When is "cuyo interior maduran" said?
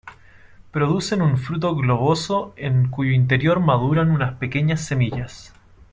2.89-4.09